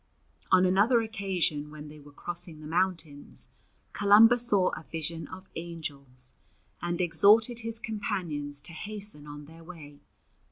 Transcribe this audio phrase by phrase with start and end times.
[0.51, 3.49] On another occasion when they were crossing the mountains,
[3.93, 6.39] Columba saw a vision of angels,
[6.81, 9.99] and exhorted his companions to hasten on their way.